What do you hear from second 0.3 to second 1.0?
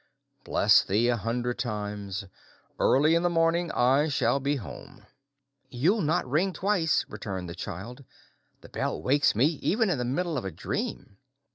"Bless